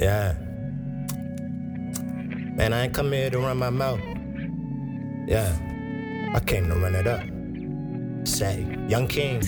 Yeah. 0.00 0.32
Man, 2.56 2.72
I 2.72 2.84
ain't 2.84 2.94
come 2.94 3.12
here 3.12 3.28
to 3.28 3.38
run 3.38 3.58
my 3.58 3.68
mouth. 3.68 4.00
Yeah. 5.26 5.54
I 6.34 6.40
came 6.40 6.68
to 6.68 6.74
run 6.76 6.94
it 6.94 7.06
up. 7.06 7.20
Say, 8.26 8.66
Young 8.88 9.06
King. 9.08 9.42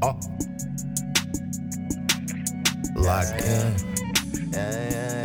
Oh. 0.00 0.16
Locked 2.94 3.42
in. 3.42 3.74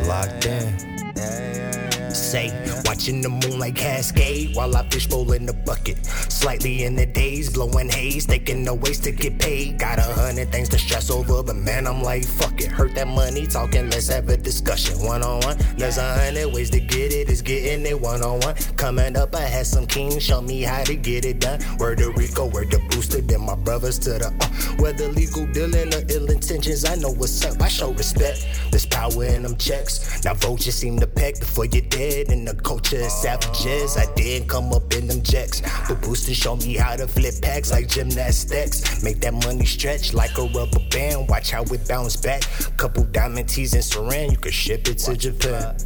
Locked 0.08 0.46
in. 0.46 2.10
Say, 2.12 2.50
watching 2.94 3.20
the 3.20 3.28
moonlight 3.28 3.74
cascade 3.74 4.54
while 4.54 4.76
I 4.76 4.88
fish 4.88 5.08
bowl 5.08 5.32
in 5.32 5.46
the 5.46 5.52
bucket. 5.52 6.06
Slightly 6.06 6.84
in 6.84 6.94
the 6.94 7.04
days, 7.04 7.52
blowing 7.52 7.88
haze, 7.88 8.24
taking 8.24 8.62
no 8.62 8.74
ways 8.74 9.00
to 9.00 9.10
get 9.10 9.36
paid. 9.40 9.80
Got 9.80 9.98
a 9.98 10.02
hundred 10.02 10.52
things 10.52 10.68
to 10.68 10.78
stress 10.78 11.10
over, 11.10 11.42
but 11.42 11.56
man, 11.56 11.88
I'm 11.88 12.04
like, 12.04 12.24
fuck 12.24 12.60
it. 12.60 12.70
Hurt 12.70 12.94
that 12.94 13.08
money 13.08 13.48
talking, 13.48 13.90
let's 13.90 14.06
have 14.10 14.28
a 14.28 14.36
discussion. 14.36 15.04
One 15.04 15.24
on 15.24 15.40
one, 15.40 15.56
there's 15.76 15.98
a 15.98 16.14
hundred 16.14 16.54
ways 16.54 16.70
to 16.70 16.78
get 16.78 17.12
it, 17.12 17.28
it's 17.28 17.42
getting 17.42 17.84
it 17.84 18.00
one 18.00 18.22
on 18.22 18.38
one. 18.38 18.54
Coming 18.76 19.16
up, 19.16 19.34
I 19.34 19.40
had 19.40 19.66
some 19.66 19.88
kings 19.88 20.22
show 20.22 20.40
me 20.40 20.62
how 20.62 20.84
to 20.84 20.94
get 20.94 21.24
it 21.24 21.40
done. 21.40 21.58
Word 21.80 21.98
to 21.98 22.12
Rico, 22.12 22.46
word 22.46 22.70
to 22.70 22.78
Booster, 22.90 23.22
then 23.22 23.40
my 23.40 23.56
brothers 23.56 23.98
to 24.00 24.10
the 24.10 24.28
uh. 24.28 24.74
Whether 24.80 25.08
legal 25.08 25.46
dealing 25.46 25.92
or 25.92 26.02
ill 26.10 26.30
intentions, 26.30 26.84
I 26.84 26.94
know 26.94 27.10
what's 27.10 27.44
up. 27.44 27.60
I 27.60 27.66
show 27.66 27.90
respect. 27.90 28.46
There's 28.70 28.86
power 28.86 29.24
in 29.24 29.42
them 29.42 29.56
checks. 29.56 30.24
Now 30.24 30.34
vultures 30.34 30.76
seem 30.76 31.00
to 31.00 31.03
before 31.32 31.64
you're 31.66 31.82
dead. 31.82 32.30
In 32.30 32.44
the 32.44 32.54
culture 32.54 33.00
of 33.00 33.10
savages, 33.10 33.96
I 33.96 34.12
didn't 34.14 34.48
come 34.48 34.72
up 34.72 34.92
in 34.92 35.06
them 35.06 35.22
jacks. 35.22 35.62
But 35.88 36.02
Booster 36.02 36.34
show 36.34 36.56
me 36.56 36.74
how 36.74 36.96
to 36.96 37.06
flip 37.06 37.34
packs 37.42 37.72
like 37.72 37.88
gymnastics. 37.88 39.02
Make 39.02 39.20
that 39.20 39.34
money 39.34 39.64
stretch 39.64 40.14
like 40.14 40.36
a 40.38 40.42
rubber 40.42 40.80
band. 40.90 41.28
Watch 41.28 41.50
how 41.50 41.62
it 41.62 41.88
bounce 41.88 42.16
back. 42.16 42.42
Couple 42.76 43.04
diamond 43.04 43.48
tees 43.48 43.74
and 43.74 43.82
saran, 43.82 44.30
you 44.30 44.36
could 44.36 44.54
ship 44.54 44.88
it 44.88 44.98
to 44.98 45.16
Japan. 45.16 45.76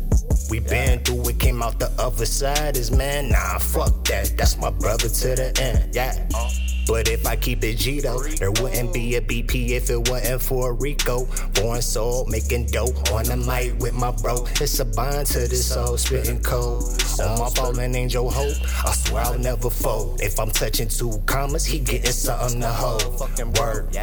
We 0.50 0.60
been 0.60 1.00
through 1.00 1.28
it, 1.28 1.38
came 1.38 1.62
out 1.62 1.78
the 1.78 1.90
other 1.98 2.26
side. 2.26 2.76
Is 2.76 2.90
man, 2.90 3.30
nah, 3.30 3.58
fuck 3.58 4.04
that. 4.04 4.36
That's 4.36 4.56
my 4.58 4.70
brother 4.70 5.08
to 5.08 5.34
the 5.34 5.52
end, 5.60 5.94
yeah. 5.94 6.67
But 6.88 7.08
if 7.10 7.26
I 7.26 7.36
keep 7.36 7.62
it 7.64 7.76
G 7.76 8.00
though, 8.00 8.22
there 8.22 8.50
wouldn't 8.50 8.94
be 8.94 9.16
a 9.16 9.20
BP 9.20 9.70
if 9.70 9.90
it 9.90 10.08
wasn't 10.08 10.40
for 10.40 10.72
Rico. 10.72 11.28
Born 11.52 11.82
soul, 11.82 12.24
making 12.24 12.66
dope 12.66 13.12
on 13.12 13.24
the 13.24 13.36
mic 13.36 13.78
with 13.78 13.92
my 13.92 14.10
bro. 14.10 14.46
It's 14.58 14.80
a 14.80 14.86
bond 14.86 15.26
to 15.28 15.40
this 15.40 15.66
soul, 15.66 15.98
spitting 15.98 16.40
cold. 16.42 16.84
On 17.20 17.38
my 17.38 17.50
fallen 17.50 17.94
angel 17.94 18.30
hope, 18.30 18.56
I 18.86 18.92
swear 18.92 19.24
I'll 19.24 19.38
never 19.38 19.68
fold. 19.68 20.22
If 20.22 20.40
I'm 20.40 20.50
touching 20.50 20.88
two 20.88 21.20
commas, 21.26 21.66
he 21.66 21.78
getting 21.78 22.10
something 22.10 22.60
to 22.60 22.68
hold. 22.68 23.18
Fucking 23.18 23.52
word. 23.54 23.94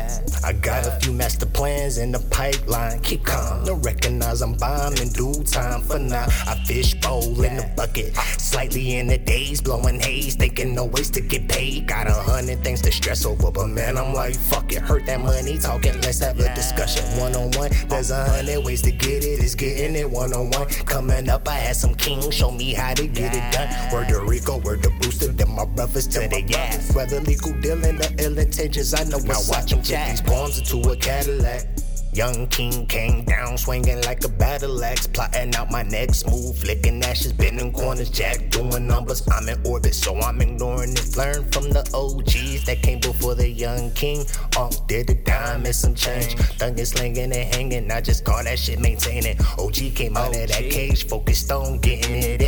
I 0.44 0.54
got 0.54 0.86
a 0.86 0.92
few 1.02 1.14
master 1.14 1.48
plans 1.48 1.98
in 1.98 2.12
the 2.12 2.20
pipeline. 2.30 3.00
Keep 3.00 3.24
calm, 3.24 3.64
no 3.64 3.76
recognize 3.76 4.42
I'm 4.42 4.54
bombing 4.54 5.10
due 5.10 5.44
time 5.44 5.82
for 5.82 5.98
now. 5.98 6.26
I 6.46 6.62
fish 6.68 6.94
bowl 6.96 7.42
in 7.42 7.56
the 7.56 7.72
bucket, 7.76 8.16
slightly 8.38 8.98
in 8.98 9.08
the 9.08 9.18
days, 9.18 9.62
blowing 9.62 10.00
haze, 10.00 10.36
thinking 10.36 10.76
no 10.76 10.86
ways 10.86 11.10
to 11.12 11.22
get 11.22 11.48
paid. 11.48 11.88
Got 11.88 12.08
a 12.08 12.14
hundred 12.14 12.64
things 12.64 12.75
to 12.82 12.92
stress 12.92 13.26
over, 13.26 13.52
but 13.52 13.68
man, 13.68 13.98
I'm 13.98 14.14
like, 14.14 14.36
fuck 14.36 14.72
it, 14.72 14.82
hurt 14.82 15.06
that 15.06 15.20
money 15.20 15.58
talking. 15.58 15.94
Let's 16.02 16.20
have 16.20 16.40
a 16.40 16.54
discussion 16.56 17.04
one 17.20 17.36
on 17.36 17.52
one. 17.52 17.72
There's 17.88 18.12
a 18.12 18.26
hundred 18.26 18.64
ways 18.64 18.82
to 18.84 18.92
get 18.92 19.24
it, 19.24 19.44
it's 19.44 19.56
getting 19.56 19.96
it 19.96 20.10
one 20.10 20.34
on 20.34 20.50
one. 20.52 20.68
Coming 20.86 21.30
up, 21.30 21.48
I 21.48 21.56
had 21.56 21.76
some 21.76 21.96
kings 21.96 22.34
show 22.34 22.52
me 22.52 22.74
how 22.74 22.94
to 22.94 23.08
get 23.08 23.34
it 23.34 23.54
done. 23.54 23.70
Word 23.94 24.10
to 24.10 24.20
Rico, 24.22 24.58
word 24.60 24.84
to 24.84 24.90
Booster, 25.02 25.28
then 25.28 25.52
my 25.52 25.66
brothers 25.66 26.08
to 26.08 26.20
the 26.20 26.42
yeah. 26.48 26.82
Whether 26.94 27.20
legal 27.22 27.54
dealing 27.62 28.02
or 28.02 28.10
ill 28.20 28.38
intentions, 28.38 28.94
I 28.94 29.04
know 29.04 29.20
what's 29.20 29.50
watch 29.50 29.72
them 29.72 29.80
put 29.80 29.88
these 29.88 30.22
bombs 30.22 30.60
into 30.60 30.90
a 30.90 30.96
Cadillac. 30.96 31.75
Young 32.16 32.48
king 32.48 32.88
came 32.88 33.26
down 33.26 33.58
swinging 33.58 34.02
like 34.04 34.24
a 34.24 34.30
battle 34.30 34.82
axe, 34.86 35.06
plotting 35.06 35.54
out 35.54 35.70
my 35.70 35.84
next 35.84 36.26
move, 36.30 36.58
flicking 36.58 37.04
ashes, 37.04 37.34
bending 37.34 37.74
corners, 37.74 38.10
jack 38.10 38.50
doing 38.52 38.88
numbers. 38.88 39.22
I'm 39.28 39.50
in 39.50 39.60
orbit, 39.68 39.94
so 39.94 40.18
I'm 40.22 40.40
ignoring 40.40 40.94
it. 40.94 41.18
Learn 41.18 41.44
from 41.52 41.70
the 41.72 41.82
OGs 41.94 42.64
that 42.68 42.82
came 42.82 43.02
before 43.02 43.36
the 43.36 43.50
young 43.50 43.92
king. 43.92 44.24
All 44.56 44.70
did 44.88 45.10
a 45.10 45.16
dime 45.16 45.66
and 45.66 45.76
some 45.76 45.94
change. 45.94 46.36
Thuggin' 46.58 46.88
slinging 46.88 47.34
and 47.34 47.54
hanging, 47.54 47.92
I 47.92 48.00
just 48.00 48.24
call 48.24 48.42
that 48.46 48.60
shit 48.60 48.80
maintaining. 48.80 49.38
OG 49.60 49.94
came 49.96 50.16
out 50.16 50.30
of 50.30 50.48
that 50.48 50.72
cage, 50.72 51.06
focused 51.08 51.52
on 51.52 51.80
getting 51.80 52.24
it 52.24 52.42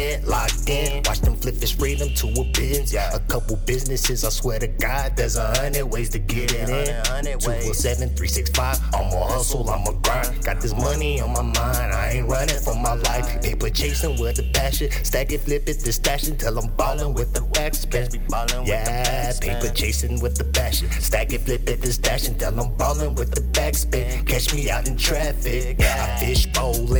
flip 1.48 1.62
his 1.62 1.72
freedom 1.72 2.10
to 2.14 2.28
a 2.42 2.44
biz. 2.52 2.94
Yeah. 2.94 3.16
A 3.16 3.20
couple 3.20 3.56
businesses, 3.66 4.26
I 4.26 4.30
swear 4.30 4.60
to 4.60 4.68
God, 4.68 5.16
there's 5.16 5.38
a 5.38 5.48
hundred 5.60 5.86
ways 5.86 6.10
to 6.10 6.20
get 6.20 6.52
it 6.52 6.68
in. 6.68 6.88
247 7.08 8.10
365, 8.16 8.80
I'm 8.94 9.14
a 9.14 9.26
hustle. 9.26 9.70
I'm 9.70 9.88
a 9.88 9.94
grind. 10.02 10.44
Got 10.44 10.60
this 10.60 10.74
money 10.74 11.22
on 11.22 11.32
my 11.32 11.42
mind, 11.42 11.94
I 11.94 12.12
ain't 12.16 12.28
running 12.28 12.60
for 12.60 12.76
my 12.76 12.96
life. 12.96 13.42
Paper 13.42 13.70
chasing 13.70 14.20
with 14.20 14.36
the 14.36 14.44
passion, 14.54 14.92
stack 15.04 15.32
it, 15.32 15.40
flip 15.42 15.70
it, 15.70 15.80
the 15.80 15.94
stash 15.94 16.24
till 16.24 16.60
I'm 16.60 16.70
ballin' 16.76 17.14
with 17.14 17.34
the 17.34 17.42
backspin. 17.42 18.68
Yeah, 18.68 19.32
paper 19.40 19.74
chasing 19.74 20.20
with 20.20 20.36
the 20.38 20.44
passion, 20.44 20.90
stack 20.92 21.32
it, 21.32 21.42
flip 21.42 21.70
it, 21.70 21.82
the 21.82 21.94
stash 21.94 22.28
till 22.28 22.60
I'm 22.60 22.76
ballin' 22.76 23.16
with 23.16 23.32
the 23.32 23.42
backspin. 23.58 24.28
Catch 24.28 24.54
me 24.54 24.70
out 24.70 24.88
in 24.88 24.98
traffic, 24.98 25.80
I 25.80 26.18
fish 26.20 26.47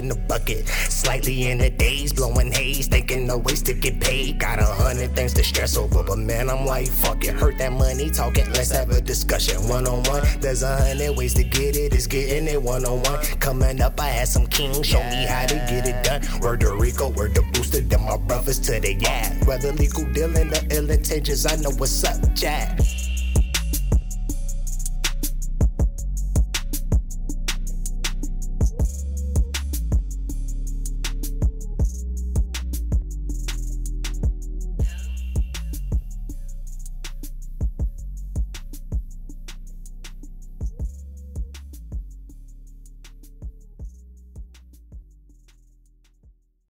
in 0.08 0.18
the 0.18 0.28
bucket, 0.28 0.68
slightly 0.68 1.50
in 1.50 1.58
the 1.58 1.70
days, 1.70 2.14
blowing 2.14 2.52
haze, 2.52 2.88
thinking 2.88 3.28
no 3.28 3.38
ways 3.38 3.62
to 3.64 3.74
get 3.74 4.00
paid. 4.00 4.40
Got 4.40 4.60
a 4.60 4.66
hundred 4.66 5.16
things 5.16 5.34
to 5.34 5.44
stress 5.44 5.78
over, 5.78 6.04
but 6.04 6.18
man, 6.18 6.50
I'm 6.50 6.66
like, 6.66 6.88
fuck 6.88 7.24
it, 7.24 7.34
hurt 7.34 7.58
that 7.58 7.72
money 7.72 8.10
talking. 8.10 8.46
Let's 8.54 8.72
have 8.72 8.90
a 8.92 9.02
discussion 9.02 9.68
one 9.68 9.88
on 9.88 10.04
one. 10.04 10.24
There's 10.40 10.64
a 10.64 10.78
hundred 10.78 11.18
ways 11.18 11.34
to 11.36 11.44
get 11.44 11.76
it, 11.76 11.94
it's 11.94 12.08
getting 12.08 12.48
it 12.48 12.62
one 12.62 12.86
on 12.86 13.02
one. 13.04 13.20
Coming 13.40 13.82
up, 13.82 14.00
I 14.00 14.10
had 14.10 14.28
some 14.28 14.48
kings 14.48 14.86
show 14.86 15.04
me 15.04 15.26
how 15.26 15.46
to 15.46 15.56
get 15.56 15.86
it 15.86 16.04
done. 16.04 16.22
Word 16.42 16.62
to 16.62 16.76
Rico, 16.76 17.10
word 17.10 17.36
to 17.36 17.42
Booster, 17.54 17.82
then 17.82 18.04
my 18.04 18.18
brothers 18.18 18.60
to 18.60 18.80
the 18.80 18.94
yeah. 18.94 19.34
Whether 19.46 19.72
legal 19.74 20.06
dealing 20.14 20.54
or 20.54 20.62
ill 20.72 20.90
intentions, 20.90 21.46
I 21.46 21.56
know 21.58 21.72
what's 21.72 22.04
up, 22.04 22.34
Jack. 22.34 22.80